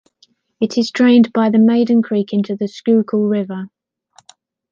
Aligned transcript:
It 0.59 0.79
is 0.79 0.89
drained 0.89 1.31
by 1.31 1.51
the 1.51 1.59
Maiden 1.59 2.01
Creek 2.01 2.33
into 2.33 2.55
the 2.55 2.67
Schuylkill 2.67 3.19
River. 3.25 3.69